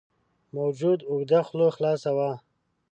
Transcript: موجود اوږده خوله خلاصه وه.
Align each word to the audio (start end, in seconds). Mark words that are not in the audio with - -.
موجود 0.57 0.99
اوږده 1.09 1.39
خوله 1.47 1.67
خلاصه 1.75 2.11
وه. 2.17 2.31